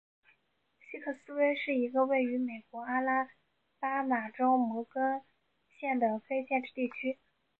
[0.79, 3.29] 西克斯威是一个位于美国阿拉
[3.79, 5.21] 巴马州摩根
[5.79, 7.19] 县的非建制地区。